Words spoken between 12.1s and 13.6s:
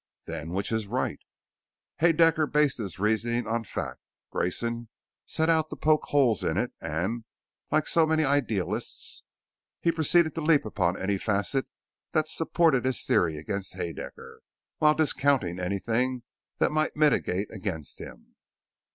that supported his theory